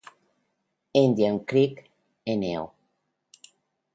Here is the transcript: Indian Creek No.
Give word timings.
Indian 1.01 1.35
Creek 1.45 1.83
No. 2.25 2.73